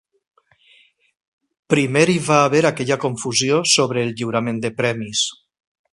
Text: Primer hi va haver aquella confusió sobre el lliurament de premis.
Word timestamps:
Primer 1.73 2.03
hi 2.13 2.17
va 2.29 2.39
haver 2.47 2.63
aquella 2.71 2.99
confusió 3.05 3.61
sobre 3.75 4.03
el 4.07 4.19
lliurament 4.23 4.63
de 4.65 4.77
premis. 4.81 5.27